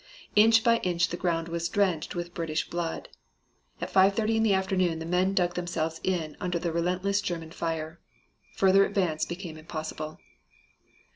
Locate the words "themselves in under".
5.53-6.57